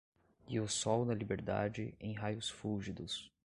E 0.47 0.59
o 0.59 0.67
sol 0.67 1.05
da 1.05 1.13
Liberdade, 1.13 1.93
em 1.99 2.13
raios 2.15 2.49
fúlgidos 2.49 3.31